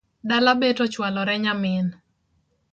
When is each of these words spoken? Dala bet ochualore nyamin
Dala 0.29 0.51
bet 0.59 0.77
ochualore 0.85 1.35
nyamin 1.43 1.87